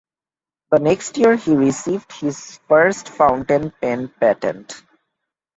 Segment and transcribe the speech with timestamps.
[0.71, 4.81] The next year he received his first fountain pen patent.